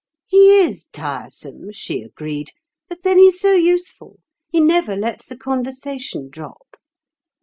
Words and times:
'He 0.25 0.57
is 0.61 0.87
tiresome,' 0.91 1.71
she 1.73 2.01
agreed, 2.01 2.53
'but 2.89 3.03
then 3.03 3.19
he's 3.19 3.39
so 3.39 3.53
useful. 3.53 4.17
He 4.49 4.59
never 4.59 4.95
lets 4.95 5.27
the 5.27 5.37
conversation 5.37 6.27
drop. 6.31 6.75